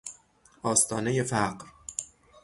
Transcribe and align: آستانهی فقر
آستانهی 0.63 1.23
فقر 1.23 1.65